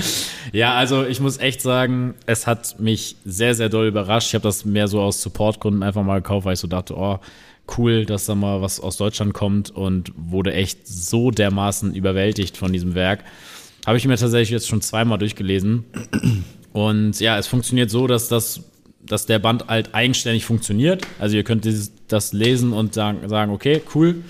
Ja, 0.54 0.74
also 0.74 1.06
ich 1.06 1.22
muss 1.22 1.38
echt 1.38 1.62
sagen, 1.62 2.14
es 2.26 2.46
hat 2.46 2.78
mich 2.78 3.16
sehr, 3.24 3.56
sehr 3.56 3.70
doll 3.70 3.88
überrascht. 3.88 4.28
Ich 4.28 4.34
habe 4.34 4.44
das 4.44 4.66
mehr 4.66 4.90
so 4.90 5.00
aus 5.00 5.22
Supportgründen 5.22 5.82
einfach 5.82 6.04
mal 6.04 6.22
gekauft, 6.22 6.46
weil 6.46 6.56
ich 6.56 6.60
so 6.60 6.68
dachte, 6.68 6.94
oh, 6.98 7.20
cool, 7.78 8.06
dass 8.06 8.26
da 8.26 8.36
mal 8.36 8.62
was 8.62 8.82
aus 8.82 8.98
Deutschland 8.98 9.34
kommt 9.34 9.72
und 9.72 10.12
wurde 10.18 10.52
echt 10.52 10.86
so 10.86 11.32
dermaßen 11.32 11.96
überwältigt 11.96 12.58
von 12.58 12.74
diesem 12.74 12.96
Werk. 12.96 13.24
Habe 13.86 13.98
ich 13.98 14.06
mir 14.06 14.18
tatsächlich 14.18 14.50
jetzt 14.50 14.68
schon 14.68 14.82
zweimal 14.82 15.20
durchgelesen. 15.20 15.86
Und 16.74 17.20
ja, 17.20 17.38
es 17.38 17.48
funktioniert 17.48 17.90
so, 17.90 18.08
dass 18.08 18.28
das 18.28 18.64
dass 19.04 19.26
der 19.26 19.40
Band 19.40 19.68
halt 19.68 19.94
eigenständig 19.94 20.46
funktioniert. 20.46 21.06
Also 21.20 21.36
ihr 21.36 21.44
könnt 21.44 21.66
dieses, 21.66 21.92
das 22.08 22.34
lesen 22.34 22.74
und 22.74 22.94
sagen, 22.94 23.28
sagen 23.28 23.52
okay, 23.52 23.82
cool. 23.96 24.24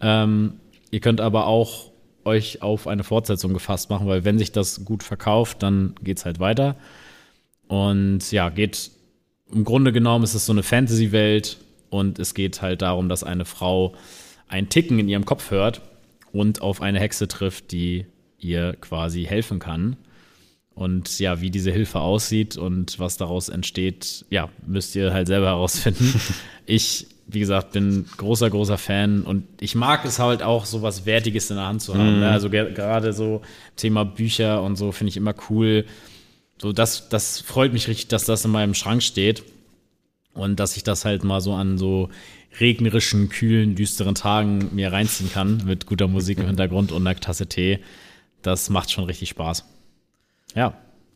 Ähm, 0.00 0.54
ihr 0.90 1.00
könnt 1.00 1.20
aber 1.20 1.46
auch 1.46 1.90
euch 2.24 2.62
auf 2.62 2.86
eine 2.86 3.04
Fortsetzung 3.04 3.52
gefasst 3.52 3.90
machen, 3.90 4.06
weil 4.06 4.24
wenn 4.24 4.38
sich 4.38 4.52
das 4.52 4.84
gut 4.84 5.02
verkauft, 5.02 5.62
dann 5.62 5.94
geht 6.02 6.18
es 6.18 6.24
halt 6.24 6.38
weiter. 6.38 6.76
Und 7.66 8.30
ja, 8.30 8.48
geht 8.48 8.90
im 9.52 9.64
Grunde 9.64 9.92
genommen 9.92 10.24
ist 10.24 10.34
es 10.34 10.46
so 10.46 10.52
eine 10.52 10.62
Fantasy-Welt 10.62 11.58
und 11.90 12.18
es 12.18 12.34
geht 12.34 12.62
halt 12.62 12.82
darum, 12.82 13.08
dass 13.08 13.24
eine 13.24 13.44
Frau 13.44 13.94
ein 14.48 14.68
Ticken 14.68 14.98
in 14.98 15.08
ihrem 15.08 15.24
Kopf 15.24 15.50
hört 15.50 15.82
und 16.32 16.62
auf 16.62 16.80
eine 16.80 17.00
Hexe 17.00 17.28
trifft, 17.28 17.72
die 17.72 18.06
ihr 18.38 18.74
quasi 18.80 19.24
helfen 19.24 19.58
kann. 19.58 19.96
Und 20.74 21.18
ja, 21.18 21.40
wie 21.40 21.50
diese 21.50 21.70
Hilfe 21.70 22.00
aussieht 22.00 22.56
und 22.56 22.98
was 22.98 23.18
daraus 23.18 23.48
entsteht, 23.48 24.24
ja, 24.30 24.48
müsst 24.66 24.96
ihr 24.96 25.12
halt 25.12 25.26
selber 25.26 25.46
herausfinden. 25.46 26.18
ich, 26.66 27.06
wie 27.26 27.40
gesagt, 27.40 27.72
bin 27.72 28.06
großer, 28.16 28.48
großer 28.48 28.78
Fan 28.78 29.22
und 29.22 29.44
ich 29.60 29.74
mag 29.74 30.04
es 30.04 30.18
halt 30.18 30.42
auch, 30.42 30.64
so 30.64 30.80
was 30.80 31.04
Wertiges 31.04 31.50
in 31.50 31.56
der 31.56 31.66
Hand 31.66 31.82
zu 31.82 31.94
haben. 31.94 32.16
Mm. 32.16 32.20
Ne? 32.20 32.30
Also 32.30 32.48
gerade 32.48 33.12
so 33.12 33.42
Thema 33.76 34.04
Bücher 34.04 34.62
und 34.62 34.76
so 34.76 34.92
finde 34.92 35.10
ich 35.10 35.16
immer 35.18 35.34
cool. 35.50 35.84
So, 36.58 36.72
das, 36.72 37.08
das 37.10 37.40
freut 37.40 37.72
mich 37.72 37.88
richtig, 37.88 38.08
dass 38.08 38.24
das 38.24 38.44
in 38.44 38.50
meinem 38.50 38.74
Schrank 38.74 39.02
steht 39.02 39.42
und 40.32 40.58
dass 40.58 40.76
ich 40.76 40.84
das 40.84 41.04
halt 41.04 41.22
mal 41.22 41.40
so 41.40 41.52
an 41.52 41.76
so 41.76 42.08
regnerischen, 42.60 43.28
kühlen, 43.28 43.74
düsteren 43.74 44.14
Tagen 44.14 44.74
mir 44.74 44.92
reinziehen 44.92 45.30
kann 45.32 45.62
mit 45.66 45.86
guter 45.86 46.08
Musik 46.08 46.38
im 46.38 46.46
Hintergrund 46.48 46.92
und 46.92 47.06
einer 47.06 47.18
Tasse 47.18 47.46
Tee. 47.46 47.80
Das 48.40 48.70
macht 48.70 48.90
schon 48.90 49.04
richtig 49.04 49.30
Spaß. 49.30 49.64
Ja. 50.54 50.74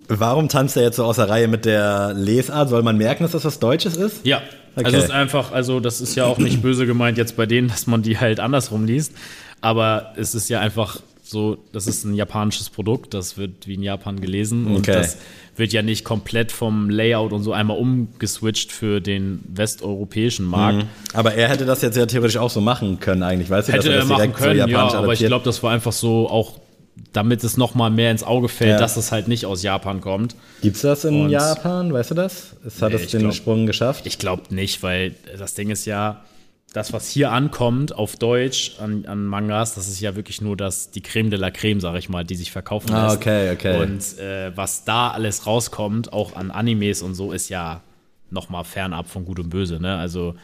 Warum 0.09 0.49
tanzt 0.49 0.77
er 0.77 0.85
jetzt 0.85 0.97
so 0.97 1.05
aus 1.05 1.17
der 1.17 1.29
Reihe 1.29 1.49
mit 1.49 1.65
der 1.65 2.13
Lesart? 2.15 2.69
Soll 2.69 2.83
man 2.83 2.97
merken, 2.97 3.25
dass 3.25 3.33
das 3.33 3.45
was 3.45 3.59
Deutsches 3.59 3.97
ist? 3.97 4.25
Ja. 4.25 4.41
Okay. 4.77 4.85
Also 4.87 4.99
es 4.99 5.05
ist 5.05 5.11
einfach, 5.11 5.53
also 5.53 5.81
das 5.81 6.01
ist 6.01 6.15
ja 6.15 6.25
auch 6.27 6.39
nicht 6.39 6.63
böse 6.63 6.87
gemeint 6.87 7.19
jetzt 7.19 7.37
bei 7.37 7.47
denen, 7.47 7.69
dass 7.69 7.87
man 7.87 8.03
die 8.03 8.19
halt 8.19 8.39
andersrum 8.41 8.85
liest. 8.85 9.13
Aber 9.63 10.13
es 10.17 10.35
ist 10.35 10.49
ja 10.49 10.61
einfach 10.61 11.01
So, 11.29 11.57
das 11.73 11.89
ist 11.89 12.05
ein 12.05 12.15
japanisches 12.15 12.71
Produkt, 12.71 13.13
das 13.13 13.37
wird 13.37 13.67
wie 13.67 13.75
in 13.75 13.83
Japan 13.83 14.21
gelesen 14.21 14.67
und 14.69 14.77
Okay. 14.89 14.93
das 14.93 15.17
wird 15.57 15.73
ja 15.73 15.83
nicht 15.83 16.05
komplett 16.05 16.53
vom 16.53 16.89
Layout 16.89 17.33
und 17.33 17.43
so 17.43 17.53
einmal 17.53 17.77
umgeswitcht 17.79 18.71
für 18.71 19.01
den 19.01 19.41
westeuropäischen 19.49 20.47
Markt. 20.47 20.87
Aber 21.15 21.35
er 21.35 21.49
hätte 21.49 21.65
das 21.67 21.83
jetzt 21.83 21.97
ja 21.97 22.07
theoretisch 22.07 22.37
auch 22.37 22.51
so 22.51 22.61
machen 22.61 23.01
können 23.01 23.25
eigentlich, 23.25 23.51
weißt 23.51 23.67
du? 23.69 23.73
Hätte 23.73 23.87
dass 23.89 23.93
er 23.95 23.99
das 24.03 24.09
machen 24.09 24.19
direkt 24.21 24.39
so 24.39 24.45
können, 24.45 24.59
ja, 24.59 24.67
japanisch 24.69 24.95
aber 24.95 25.05
ich 25.07 25.19
adaptiert? 25.19 25.31
glaube, 25.31 25.45
das 25.47 25.63
war 25.65 25.73
einfach 25.73 25.93
so 25.93 26.29
auch, 26.31 26.61
damit 27.13 27.45
es 27.45 27.57
noch 27.57 27.75
mal 27.75 27.91
mehr 27.91 28.11
ins 28.11 28.23
Auge 28.23 28.49
fällt, 28.49 28.71
Ja. 28.73 28.79
dass 28.79 28.97
es 28.97 29.13
halt 29.13 29.29
nicht 29.29 29.47
aus 29.47 29.63
Japan 29.63 30.01
kommt. 30.01 30.35
Gibt's 30.63 30.81
das 30.83 31.05
in 31.05 31.23
Und- 31.25 31.31
Japan, 31.31 31.93
weißt 31.93 32.11
du 32.11 32.15
das? 32.15 32.57
Es 32.67 32.81
hat 32.83 32.91
Nee, 32.93 32.97
es 32.97 33.11
den 33.11 33.21
glaub- 33.21 33.35
Sprung 33.35 33.67
geschafft? 33.67 34.07
Ich 34.07 34.19
glaube 34.19 34.55
nicht, 34.55 34.83
weil 34.83 35.15
das 35.39 35.55
Ding 35.55 35.71
ist 35.71 35.85
ja, 35.85 36.25
das, 36.73 36.93
was 36.93 37.09
hier 37.09 37.33
ankommt 37.33 37.95
auf 37.95 38.17
Deutsch 38.17 38.73
an, 38.81 39.07
an 39.07 39.25
Mangas, 39.25 39.75
das 39.77 39.89
ist 39.89 40.01
ja 40.01 40.15
wirklich 40.17 40.43
nur 40.43 40.57
das, 40.57 40.91
die 40.91 41.01
Creme 41.01 41.31
de 41.31 41.39
la 41.39 41.51
Creme, 41.51 41.81
sag 41.81 41.97
ich 41.97 42.09
mal, 42.11 42.25
die 42.25 42.35
sich 42.35 42.51
verkaufen 42.53 42.93
Ah, 42.93 43.07
lässt. 43.07 43.17
okay, 43.19 43.51
okay. 43.53 43.81
Und 43.81 44.19
äh, 44.19 44.55
was 44.57 44.85
da 44.85 45.11
alles 45.11 45.47
rauskommt, 45.47 46.13
auch 46.13 46.37
an 46.37 46.51
Animes 46.51 47.01
und 47.03 47.15
so, 47.15 47.33
ist 47.33 47.49
ja 47.49 47.81
noch 48.31 48.49
mal 48.49 48.65
fernab 48.65 49.09
von 49.09 49.25
Gut 49.25 49.39
und 49.39 49.51
Böse. 49.51 49.81
Ne? 49.81 49.97
Also 49.97 50.35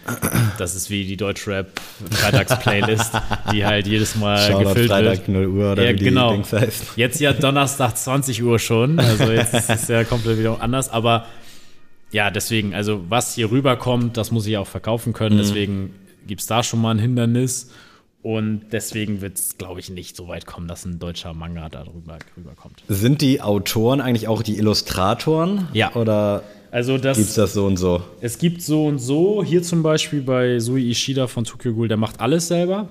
das 0.58 0.74
ist 0.76 0.88
wie 0.88 1.04
die 1.04 1.16
Deutschrap-Freitags-Playlist, 1.16 3.12
die 3.52 3.66
halt 3.66 3.86
jedes 3.86 4.14
Mal 4.14 4.38
Shoutout 4.38 4.68
gefüllt 4.68 4.90
Freitag 4.90 5.18
wird. 5.18 5.28
0 5.28 5.46
Uhr 5.46 5.72
oder 5.72 5.84
Ja, 5.84 5.92
wie 5.92 5.96
die 5.96 6.04
genau. 6.04 6.32
Dings 6.32 6.52
heißt. 6.52 6.96
Jetzt 6.96 7.20
ja 7.20 7.32
Donnerstag 7.32 7.96
20 7.96 8.42
Uhr 8.42 8.58
schon. 8.58 8.98
Also 9.00 9.32
jetzt 9.32 9.54
ist 9.54 9.70
es 9.70 9.88
ja 9.88 10.04
komplett 10.08 10.38
wieder 10.38 10.60
anders. 10.60 10.90
Aber 10.90 11.26
ja, 12.12 12.30
deswegen, 12.30 12.74
also 12.74 13.04
was 13.08 13.34
hier 13.34 13.50
rüberkommt, 13.50 14.16
das 14.16 14.30
muss 14.30 14.46
ich 14.46 14.56
auch 14.58 14.66
verkaufen 14.66 15.12
können. 15.12 15.38
Deswegen 15.38 15.94
gibt 16.26 16.40
es 16.42 16.46
da 16.46 16.62
schon 16.62 16.80
mal 16.80 16.92
ein 16.92 16.98
Hindernis. 16.98 17.70
Und 18.22 18.66
deswegen 18.70 19.20
wird 19.20 19.36
es, 19.36 19.58
glaube 19.58 19.80
ich, 19.80 19.90
nicht 19.90 20.14
so 20.14 20.28
weit 20.28 20.46
kommen, 20.46 20.68
dass 20.68 20.84
ein 20.84 21.00
deutscher 21.00 21.34
Manga 21.34 21.68
da 21.68 21.82
drüber 21.82 22.18
rüberkommt. 22.36 22.84
Sind 22.86 23.20
die 23.20 23.40
Autoren 23.40 24.00
eigentlich 24.00 24.28
auch 24.28 24.44
die 24.44 24.58
Illustratoren? 24.58 25.66
Ja. 25.72 25.96
Oder 25.96 26.44
Also 26.72 26.96
das, 26.96 27.18
gibt's 27.18 27.34
das 27.34 27.52
so 27.52 27.66
und 27.66 27.76
so? 27.76 28.02
es 28.22 28.38
gibt 28.38 28.62
so 28.62 28.86
und 28.86 28.98
so, 28.98 29.44
hier 29.44 29.62
zum 29.62 29.82
Beispiel 29.82 30.22
bei 30.22 30.58
Sui 30.58 30.88
Ishida 30.90 31.26
von 31.26 31.44
Tokyo 31.44 31.74
Ghoul, 31.74 31.86
der 31.86 31.98
macht 31.98 32.18
alles 32.18 32.48
selber. 32.48 32.88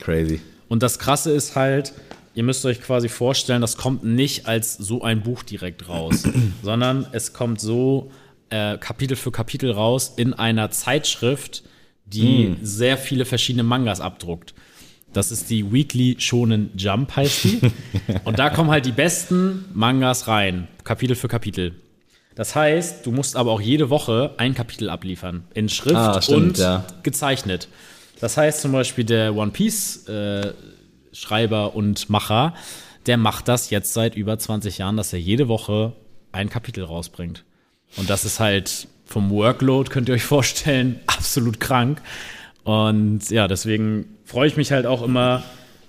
Crazy. 0.00 0.40
Und 0.66 0.82
das 0.82 0.98
Krasse 0.98 1.30
ist 1.30 1.54
halt, 1.54 1.92
ihr 2.34 2.42
müsst 2.42 2.66
euch 2.66 2.82
quasi 2.82 3.08
vorstellen, 3.08 3.60
das 3.60 3.76
kommt 3.76 4.02
nicht 4.02 4.46
als 4.46 4.76
so 4.76 5.02
ein 5.02 5.22
Buch 5.22 5.44
direkt 5.44 5.88
raus, 5.88 6.24
sondern 6.64 7.06
es 7.12 7.32
kommt 7.32 7.60
so 7.60 8.10
äh, 8.50 8.78
Kapitel 8.78 9.16
für 9.16 9.30
Kapitel 9.30 9.70
raus 9.70 10.12
in 10.16 10.34
einer 10.34 10.72
Zeitschrift, 10.72 11.62
die 12.06 12.56
sehr 12.62 12.98
viele 12.98 13.24
verschiedene 13.24 13.62
Mangas 13.62 14.00
abdruckt. 14.00 14.54
Das 15.12 15.30
ist 15.30 15.50
die 15.50 15.72
Weekly 15.72 16.16
Shonen 16.18 16.70
Jump, 16.76 17.14
heißt 17.14 17.44
die. 17.44 17.60
Und 18.24 18.40
da 18.40 18.50
kommen 18.50 18.70
halt 18.70 18.86
die 18.86 18.92
besten 18.92 19.66
Mangas 19.72 20.26
rein, 20.26 20.66
Kapitel 20.82 21.14
für 21.14 21.28
Kapitel. 21.28 21.76
Das 22.40 22.54
heißt, 22.56 23.04
du 23.04 23.12
musst 23.12 23.36
aber 23.36 23.50
auch 23.50 23.60
jede 23.60 23.90
Woche 23.90 24.30
ein 24.38 24.54
Kapitel 24.54 24.88
abliefern. 24.88 25.44
In 25.52 25.68
Schrift 25.68 25.96
Ah, 25.96 26.22
stimmt, 26.22 26.38
und 26.38 26.56
ja. 26.56 26.86
gezeichnet. 27.02 27.68
Das 28.18 28.38
heißt 28.38 28.62
zum 28.62 28.72
Beispiel 28.72 29.04
der 29.04 29.36
One 29.36 29.50
Piece 29.50 30.08
äh, 30.08 30.54
Schreiber 31.12 31.76
und 31.76 32.08
Macher, 32.08 32.54
der 33.04 33.18
macht 33.18 33.46
das 33.46 33.68
jetzt 33.68 33.92
seit 33.92 34.14
über 34.14 34.38
20 34.38 34.78
Jahren, 34.78 34.96
dass 34.96 35.12
er 35.12 35.20
jede 35.20 35.48
Woche 35.48 35.92
ein 36.32 36.48
Kapitel 36.48 36.82
rausbringt. 36.82 37.44
Und 37.98 38.08
das 38.08 38.24
ist 38.24 38.40
halt 38.40 38.88
vom 39.04 39.28
Workload, 39.28 39.90
könnt 39.90 40.08
ihr 40.08 40.14
euch 40.14 40.24
vorstellen, 40.24 40.98
absolut 41.08 41.60
krank. 41.60 42.00
Und 42.64 43.28
ja, 43.28 43.48
deswegen 43.48 44.16
freue 44.24 44.48
ich 44.48 44.56
mich 44.56 44.72
halt 44.72 44.86
auch 44.86 45.02
immer, 45.02 45.42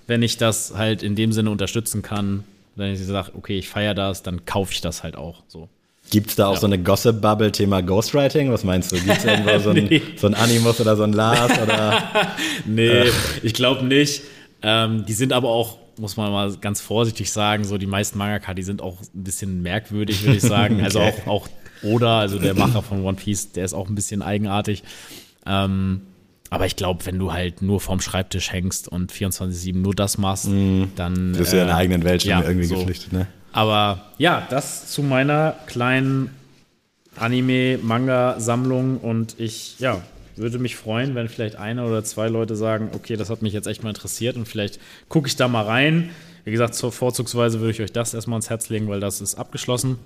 wenn 0.06 0.22
ich 0.22 0.36
das 0.36 0.74
halt 0.76 1.02
in 1.02 1.16
dem 1.16 1.32
Sinne 1.32 1.50
unterstützen 1.50 2.02
kann. 2.02 2.44
Wenn 2.76 2.92
ich 2.92 3.02
sage, 3.02 3.32
okay, 3.34 3.56
ich 3.56 3.70
feiere 3.70 3.94
das, 3.94 4.22
dann 4.22 4.44
kaufe 4.44 4.74
ich 4.74 4.82
das 4.82 5.02
halt 5.02 5.16
auch 5.16 5.44
so. 5.48 5.70
Gibt's 6.12 6.36
da 6.36 6.48
auch 6.48 6.54
Ja. 6.54 6.60
so 6.60 6.66
eine 6.66 6.78
Gossip-Bubble 6.78 7.52
Thema 7.52 7.80
Ghostwriting? 7.80 8.52
Was 8.52 8.64
meinst 8.64 8.92
du? 8.92 8.96
Gibt's 9.00 9.24
irgendwo 9.24 9.58
so 9.58 9.70
ein, 9.70 9.84
Nee. 9.90 10.02
so 10.16 10.26
ein 10.26 10.34
Animus 10.34 10.78
oder 10.78 10.94
so 10.94 11.04
ein 11.04 11.14
Lars 11.14 11.50
oder? 11.58 12.02
Nee, 12.66 13.04
ich 13.42 13.54
glaube 13.54 13.82
nicht. 13.86 14.20
Ähm, 14.62 15.06
die 15.06 15.14
sind 15.14 15.32
aber 15.32 15.48
auch, 15.48 15.78
muss 15.98 16.18
man 16.18 16.30
mal 16.30 16.52
ganz 16.60 16.82
vorsichtig 16.82 17.32
sagen, 17.32 17.64
so 17.64 17.78
die 17.78 17.86
meisten 17.86 18.18
Mangaka, 18.18 18.52
die 18.52 18.62
sind 18.62 18.82
auch 18.82 18.98
ein 19.00 19.24
bisschen 19.24 19.62
merkwürdig, 19.62 20.22
würde 20.22 20.36
ich 20.36 20.42
sagen. 20.42 20.80
Also 20.84 21.00
Okay. 21.00 21.14
auch, 21.24 21.26
auch 21.26 21.48
Oda, 21.82 22.20
also 22.20 22.38
der 22.38 22.52
Macher 22.54 22.82
von 22.82 23.02
One 23.04 23.16
Piece, 23.16 23.52
der 23.52 23.64
ist 23.64 23.72
auch 23.72 23.88
ein 23.88 23.94
bisschen 23.94 24.20
eigenartig. 24.20 24.82
Ähm, 25.46 26.02
aber 26.50 26.66
ich 26.66 26.76
glaube, 26.76 27.06
wenn 27.06 27.18
du 27.18 27.32
halt 27.32 27.62
nur 27.62 27.80
vorm 27.80 28.02
Schreibtisch 28.02 28.52
hängst 28.52 28.86
und 28.86 29.10
24-7 29.10 29.74
nur 29.78 29.94
das 29.94 30.18
machst, 30.18 30.46
dann. 30.96 31.32
Bist 31.32 31.52
du 31.52 31.56
ja 31.56 31.62
in 31.62 31.68
der 31.68 31.76
eigenen 31.78 32.04
Welt 32.04 32.20
schon 32.22 32.30
ja, 32.32 32.42
irgendwie 32.42 32.66
so. 32.66 32.74
geflüchtet, 32.76 33.14
ne? 33.14 33.26
Aber 33.52 34.06
ja, 34.18 34.46
das 34.50 34.90
zu 34.90 35.02
meiner 35.02 35.56
kleinen 35.66 36.30
Anime-Manga-Sammlung 37.16 38.98
und 38.98 39.38
ich, 39.38 39.78
ja, 39.78 40.00
würde 40.36 40.58
mich 40.58 40.76
freuen, 40.76 41.14
wenn 41.14 41.28
vielleicht 41.28 41.56
eine 41.56 41.84
oder 41.84 42.02
zwei 42.04 42.28
Leute 42.28 42.56
sagen, 42.56 42.90
okay, 42.94 43.16
das 43.16 43.28
hat 43.28 43.42
mich 43.42 43.52
jetzt 43.52 43.66
echt 43.66 43.82
mal 43.82 43.90
interessiert 43.90 44.36
und 44.36 44.48
vielleicht 44.48 44.80
gucke 45.08 45.28
ich 45.28 45.36
da 45.36 45.48
mal 45.48 45.64
rein. 45.64 46.10
Wie 46.44 46.50
gesagt, 46.50 46.74
zur 46.74 46.90
vorzugsweise 46.90 47.60
würde 47.60 47.70
ich 47.70 47.82
euch 47.82 47.92
das 47.92 48.14
erstmal 48.14 48.36
ans 48.36 48.50
Herz 48.50 48.68
legen, 48.68 48.88
weil 48.88 48.98
das 48.98 49.20
ist 49.20 49.36
abgeschlossen 49.36 49.98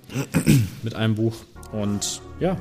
mit 0.83 0.93
einem 0.93 1.15
Buch. 1.15 1.35
Und 1.71 2.21
ja, 2.39 2.57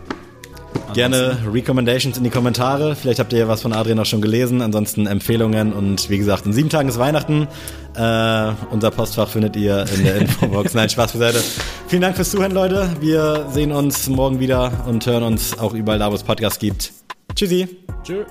Gerne 0.95 1.39
Recommendations 1.53 2.17
in 2.17 2.25
die 2.25 2.31
Kommentare. 2.31 2.97
Vielleicht 2.97 3.19
habt 3.19 3.33
ihr 3.33 3.41
ja 3.41 3.49
was 3.49 3.63
von 3.63 3.73
Adrian 3.73 3.99
auch 3.99 4.07
schon 4.07 4.21
gelesen. 4.21 4.63
Ansonsten 4.63 5.07
Empfehlungen. 5.07 5.73
Und 5.73 6.09
wie 6.11 6.19
gesagt, 6.19 6.47
in 6.47 6.53
sieben 6.53 6.69
Tagen 6.69 6.89
ist 6.89 6.99
Weihnachten. 6.99 7.49
Äh, 7.95 8.53
unser 8.71 8.91
Postfach 8.91 9.29
findet 9.29 9.57
ihr 9.57 9.85
in 9.95 10.05
der 10.05 10.17
Infobox. 10.21 10.75
Nein, 10.75 10.89
Spaß 10.89 11.13
beiseite. 11.13 11.43
Vielen 11.89 12.03
Dank 12.03 12.17
fürs 12.17 12.31
Zuhören, 12.31 12.53
Leute. 12.53 12.89
Wir 13.01 13.47
sehen 13.53 13.73
uns 13.73 14.09
morgen 14.09 14.41
wieder 14.41 14.73
und 14.87 15.07
hören 15.07 15.23
uns 15.23 15.59
auch 15.59 15.75
überall 15.75 15.99
da, 15.99 16.11
wo 16.11 16.15
es 16.15 16.23
Podcasts 16.23 16.59
gibt. 16.59 16.93
Tschüssi. 17.35 17.69
tschö. 18.03 18.25